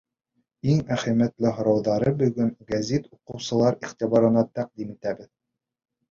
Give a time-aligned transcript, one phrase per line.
[0.75, 5.29] Иң әһәмиәтле һорауҙарҙы бөгөн гәзит уҡыусылар иғтибарына тәҡдим итәбеҙ.